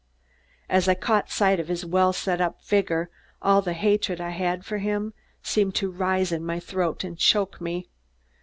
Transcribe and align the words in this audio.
As 0.67 0.87
I 0.89 0.95
caught 0.95 1.29
sight 1.29 1.59
of 1.59 1.67
his 1.67 1.85
well 1.85 2.11
set 2.11 2.41
up 2.41 2.63
figure, 2.63 3.11
all 3.39 3.61
the 3.61 3.73
hatred 3.73 4.19
I 4.19 4.31
had 4.31 4.65
for 4.65 4.79
him 4.79 5.13
seemed 5.43 5.75
to 5.75 5.91
rise 5.91 6.31
in 6.31 6.43
my 6.43 6.59
throat 6.59 7.03
and 7.03 7.19
choke 7.19 7.61
me. 7.61 7.87